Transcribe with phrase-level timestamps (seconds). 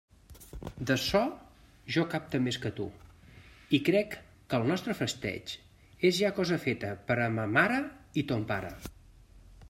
[0.91, 1.19] D'açò
[1.95, 2.87] jo «capte» més que tu,
[3.77, 4.15] i crec
[4.53, 5.53] que el nostre festeig
[6.09, 7.77] és ja cosa feta per a ma mare
[8.23, 8.73] i ton pare.